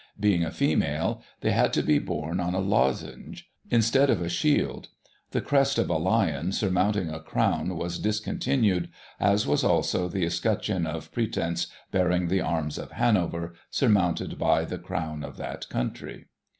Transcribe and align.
Being 0.19 0.43
a 0.43 0.49
female, 0.49 1.21
they 1.41 1.51
had 1.51 1.71
to 1.73 1.83
be 1.83 1.99
borne 1.99 2.39
on 2.39 2.55
a 2.55 2.59
lozenge, 2.59 3.47
instead 3.69 4.09
of 4.09 4.19
a 4.19 4.29
shield; 4.29 4.87
the 5.29 5.41
crest 5.41 5.77
of 5.77 5.91
a 5.91 5.97
lion 5.97 6.51
surmounting 6.53 7.11
a 7.11 7.19
crown 7.19 7.77
was 7.77 7.99
discontinued, 7.99 8.89
as 9.19 9.45
was 9.45 9.63
also 9.63 10.07
the 10.07 10.25
escutcheon 10.25 10.87
of 10.87 11.11
pretence 11.11 11.67
bearing 11.91 12.29
the 12.29 12.41
arms 12.41 12.79
of 12.79 12.93
Hanover, 12.93 13.53
surmounted 13.69 14.39
by 14.39 14.65
the 14.65 14.79
crown 14.79 15.23
of 15.23 15.37
that 15.37 15.69
country. 15.69 16.25